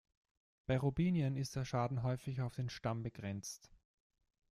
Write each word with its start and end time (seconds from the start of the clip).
Bei 0.65 0.79
Robinien 0.79 1.35
ist 1.35 1.55
der 1.55 1.63
Schaden 1.63 2.01
häufig 2.01 2.41
auf 2.41 2.55
den 2.55 2.69
Stamm 2.69 3.03
begrenzt. 3.03 3.69